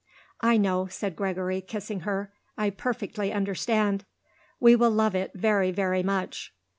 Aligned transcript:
"I 0.41 0.57
know," 0.57 0.87
said 0.87 1.15
Gregory, 1.15 1.61
kissing 1.61 1.99
her. 1.99 2.33
"I 2.57 2.71
perfectly 2.71 3.31
understand. 3.31 4.03
We 4.59 4.75
will 4.75 4.89
love 4.89 5.13
it 5.13 5.31
very, 5.35 5.69
very 5.69 6.01
much. 6.01 6.55